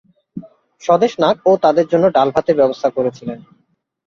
স্বদেশ 0.81 1.11
নাগ 1.19 1.35
তাদের 1.63 1.85
জন্য 1.87 2.05
ডাল-ভাতের 2.11 2.55
ব্যবস্থা 2.55 2.89
করেছিলেন। 2.89 3.39